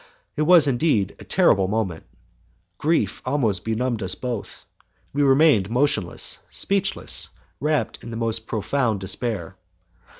[0.35, 2.07] It was indeed a terrible moment!
[2.79, 4.65] Grief almost benumbed us both.
[5.13, 9.57] We remained motionless, speechless, wrapped up in the most profound despair.